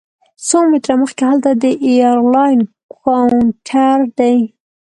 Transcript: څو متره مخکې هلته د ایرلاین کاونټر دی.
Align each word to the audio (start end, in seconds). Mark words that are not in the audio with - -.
څو 0.47 0.57
متره 0.69 0.95
مخکې 1.01 1.23
هلته 1.29 1.51
د 1.63 1.65
ایرلاین 1.87 2.59
کاونټر 3.03 3.99
دی. 4.17 4.37